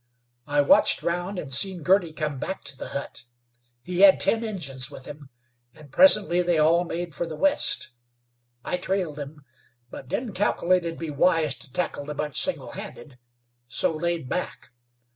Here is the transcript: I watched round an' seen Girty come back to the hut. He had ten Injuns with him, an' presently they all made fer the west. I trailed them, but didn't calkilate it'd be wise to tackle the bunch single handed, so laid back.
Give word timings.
I 0.47 0.61
watched 0.61 1.03
round 1.03 1.37
an' 1.37 1.51
seen 1.51 1.83
Girty 1.83 2.11
come 2.11 2.39
back 2.39 2.63
to 2.63 2.75
the 2.75 2.87
hut. 2.87 3.25
He 3.83 3.99
had 3.99 4.19
ten 4.19 4.43
Injuns 4.43 4.89
with 4.89 5.05
him, 5.05 5.29
an' 5.75 5.89
presently 5.89 6.41
they 6.41 6.57
all 6.57 6.85
made 6.85 7.13
fer 7.13 7.27
the 7.27 7.35
west. 7.35 7.89
I 8.65 8.77
trailed 8.77 9.17
them, 9.17 9.45
but 9.91 10.07
didn't 10.07 10.33
calkilate 10.33 10.85
it'd 10.85 10.97
be 10.97 11.11
wise 11.11 11.53
to 11.57 11.71
tackle 11.71 12.03
the 12.05 12.15
bunch 12.15 12.41
single 12.41 12.71
handed, 12.71 13.19
so 13.67 13.95
laid 13.95 14.27
back. 14.27 14.71